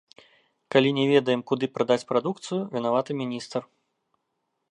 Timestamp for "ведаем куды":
1.11-1.65